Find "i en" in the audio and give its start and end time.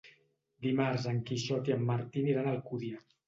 1.71-1.85